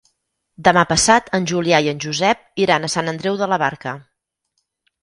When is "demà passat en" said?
0.67-1.45